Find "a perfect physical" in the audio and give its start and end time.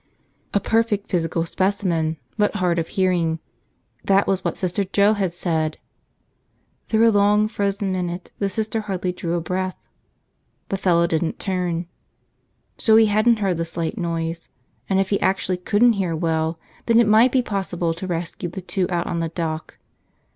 0.51-1.45